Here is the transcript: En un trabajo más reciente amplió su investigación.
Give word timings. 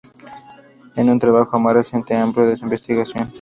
En 0.95 1.11
un 1.11 1.19
trabajo 1.19 1.59
más 1.59 1.73
reciente 1.75 2.17
amplió 2.17 2.57
su 2.57 2.63
investigación. 2.63 3.29